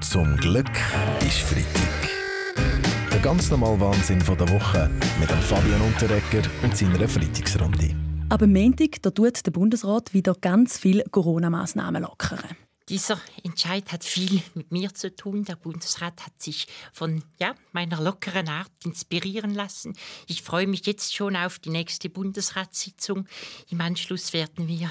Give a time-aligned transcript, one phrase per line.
[0.00, 0.70] Zum Glück
[1.20, 2.08] ist Freitag.
[3.12, 4.90] Der ganz normale Wahnsinn der Woche
[5.20, 7.94] mit Fabian Unterrecker und seiner Freitagsrunde.
[8.30, 12.38] Aber am Montag da tut der Bundesrat wieder ganz viele Corona-Massnahmen lockern.
[12.90, 15.44] Dieser Entscheid hat viel mit mir zu tun.
[15.44, 19.96] Der Bundesrat hat sich von ja, meiner lockeren Art inspirieren lassen.
[20.26, 23.28] Ich freue mich jetzt schon auf die nächste Bundesratssitzung.
[23.70, 24.90] Im Anschluss werden wir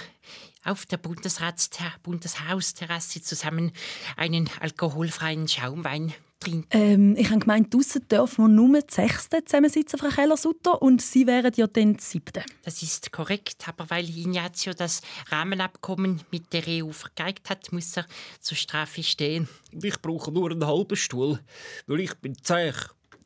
[0.63, 3.73] auf der Bundesratster Bundeshausterrasse zusammen
[4.15, 6.13] einen alkoholfreien Schaumwein
[6.49, 6.67] trinken.
[6.71, 11.27] Ähm, ich habe gemeint, draussen dürfen wir nur die Sechste zusammensitzen, Frau Keller-Sutter, und Sie
[11.27, 12.43] wären ja dann die Siebte.
[12.63, 18.05] Das ist korrekt, aber weil Ignazio das Rahmenabkommen mit der EU vergeigt hat, muss er
[18.39, 19.47] zur Strafe stehen.
[19.81, 21.39] Ich brauche nur einen halben Stuhl,
[21.87, 22.73] weil ich bin zäh.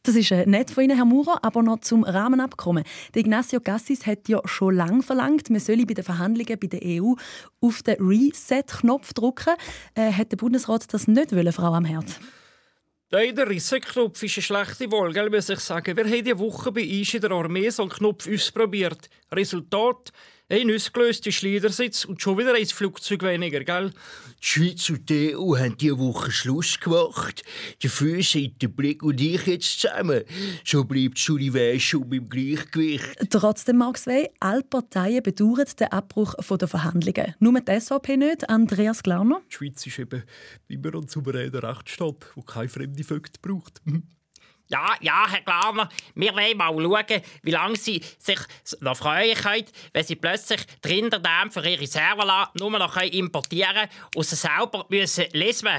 [0.06, 2.84] Das ist äh, nett von Ihnen, Herr Maurer, aber noch zum Rahmenabkommen.
[3.14, 6.82] Der Ignacio Gassis hat ja schon lange verlangt, man solle bei den Verhandlungen bei der
[6.84, 7.14] EU
[7.62, 9.54] auf den Reset-Knopf drücken.
[9.96, 11.72] Äh, hat der Bundesrat das nicht wollen, Frau
[13.14, 15.96] Nein, der Reset-Knopf ist eine schlechte Wahl, gell, muss ich sagen.
[15.96, 19.08] Wir haben diese Woche bei uns in der Armee so einen Knopf ausprobiert.
[19.32, 20.12] Resultat,
[20.54, 23.90] ein ausgelöster Schleudersitz und schon wieder ein Flugzeug weniger, gell?
[23.90, 27.44] Die Schweiz und die EU haben diese Woche Schluss gemacht.
[27.82, 30.24] Dafür sind der Blick und ich jetzt zusammen.
[30.64, 33.32] So bleibt Suri schon beim Gleichgewicht.
[33.32, 37.34] Trotzdem, Max Wey, alle Parteien bedauern den Abbruch der Verhandlungen.
[37.40, 39.42] Nur die SVP nicht, Andreas Glauner.
[39.50, 40.24] Die Schweiz ist eben
[40.68, 43.82] immer ein souveräner Rechtsstaat, der keine fremde Vögte braucht.
[44.74, 48.40] Ja, ja, Herr Glamer, wir wollen mal schauen, wie lange Sie sich
[48.80, 53.90] noch freuen können, wenn Sie plötzlich die Rinderdämme für Ihre Server nur noch importieren können
[54.16, 55.70] und sie selber müssen lesen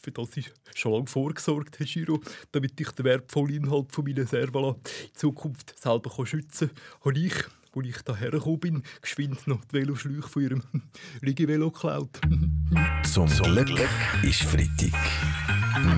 [0.00, 2.20] Für das ist schon lange vorgesorgt, Herr Giro,
[2.52, 6.84] damit ich den wertvollen Inhalt von meinen Servala in Zukunft selber schützen kann.
[7.06, 7.34] Habe ich,
[7.74, 10.62] als ich hierher gekommen bin, geschwind noch die Veloschläuche von Ihrem
[11.20, 12.20] Liegevelo geklaut.
[13.12, 13.88] Zum Glück
[14.22, 14.94] ist Freitag.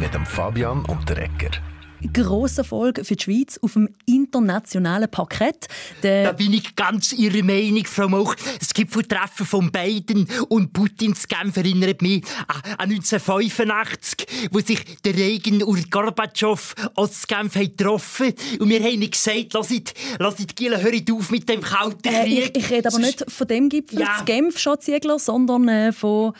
[0.00, 1.75] Mit dem Fabian und der Ecker.
[2.12, 5.66] Grosser Erfolg für die Schweiz auf dem internationalen Parkett.
[6.03, 8.34] Der Da bin ich ganz Ihrer Meinung, Frau Moch.
[8.59, 15.15] Das Gipfeltreffen von Biden und Putins Genf erinnert mich an an 1985, wo sich der
[15.16, 20.81] Reagan und Gorbatschow aus Genf haben getroffen Und wir haben ihnen gesagt, lasst, lasst Giele,
[20.82, 22.56] hört auf mit dem kalten äh, Krieg.
[22.56, 24.16] ich, ich rede aber nicht von dem Gipfel Ja.
[24.19, 26.32] zu Genf, Schatzjägler, sondern äh, von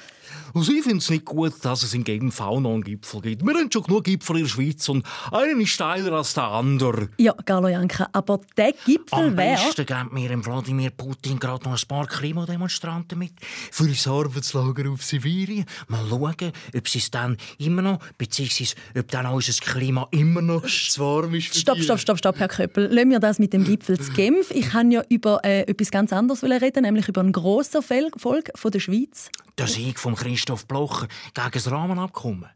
[0.55, 3.45] Also ich finde es nicht gut, dass es in Genf auch noch einen Gipfel gibt.
[3.45, 7.09] Wir haben schon genug Gipfel in der Schweiz und einer ist steiler als der andere.
[7.19, 8.09] ja, Carlo Janka.
[8.13, 9.57] Aber der Gipfel Am wäre...
[9.57, 13.33] besten gibt mir dem Wladimir Putin gerade noch ein paar Klimademonstranten mit
[13.71, 15.67] für ein Arbeitslager auf Sibirien.
[15.89, 20.67] Mal schauen, ob sie es dann immer noch, beziehungsweise ob dann unser Klima immer noch
[20.67, 22.87] zu warm ist für Stopp, stopp, stopp, stopp, Herr Köppel.
[22.93, 24.51] Lassen wir das mit dem Gipfel zu Genf.
[24.51, 28.71] Ich kann ja über äh, etwas ganz anderes reden, nämlich über einen grossen Erfolg von
[28.71, 29.31] der Schweiz.
[29.59, 32.51] Der Sieg von Christoph Blocher gegen das Rahmenabkommen.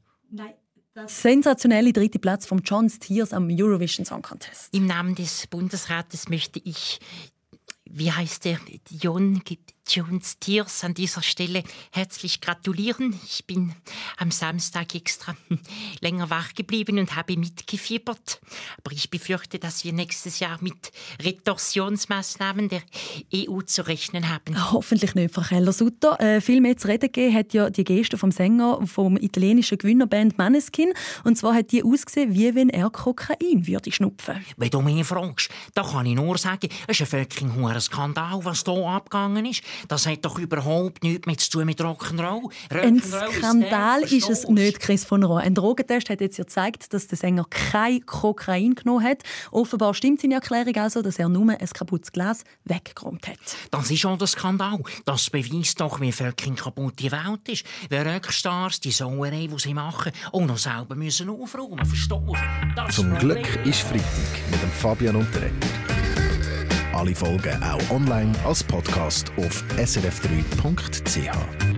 [1.07, 4.75] Sensationelle dritte Platz von John Stiers am Eurovision Song Contest.
[4.75, 7.01] Im Namen des Bundesrates möchte ich,
[7.85, 8.59] wie heißt der,
[8.91, 9.43] John,
[9.93, 13.19] John Stiers an dieser Stelle herzlich gratulieren.
[13.25, 13.75] Ich bin
[14.19, 15.35] am Samstag extra
[16.01, 18.41] länger wach geblieben und habe mitgefiebert.
[18.79, 22.83] Aber ich befürchte, dass wir nächstes Jahr mit Retorsionsmaßnahmen der
[23.35, 24.73] EU zu rechnen haben.
[24.73, 26.21] Hoffentlich nicht, Frau Keller-Sutter.
[26.21, 30.39] Äh, viel mehr zu reden gegeben hat ja die Geste vom Sänger vom italienischen Gewinnerband
[30.39, 30.93] Maneskin.
[31.25, 34.45] Und zwar hat die ausgesehen, wie wenn er Kokain würde schnupfen.
[34.57, 38.63] Wenn du mich fragst, da kann ich nur sagen, es ist ein fucking Skandal, was
[38.65, 39.63] hier abgegangen ist.
[39.89, 42.51] Das hat doch überhaupt nichts mehr zu tun mit Rock'n'Roll.
[42.71, 45.41] Ein Rock'n'Roll Skandal der, ist es nicht, Chris von Rohr.
[45.41, 49.23] Ein Drogentest hat jetzt ja gezeigt, dass der Sänger kein Kokain genommen hat.
[49.51, 53.39] Offenbar stimmt seine Erklärung also, dass er nur ein kaputtes Glas weggeräumt hat.
[53.71, 54.81] Das ist schon der Skandal.
[55.05, 57.65] Das beweist doch, wie fucking kaputt die Welt ist.
[57.89, 62.35] Wie Rockstars die Sauerei, die sie machen, auch noch selber müssen aufräumen Verstehst du?
[62.91, 66.00] Zum Glück ist Freitag mit dem Fabian und der.
[67.01, 71.70] Alle Folgen auch online als Podcast auf srf3.ch.